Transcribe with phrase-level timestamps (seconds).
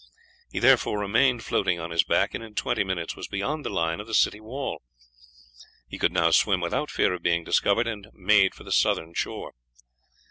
[0.51, 3.99] He therefore remained floating on his back, and in twenty minutes was beyond the line
[3.99, 4.81] of the city wall.
[5.87, 9.53] He could now swim without fear of being discovered, and made for the southern shore.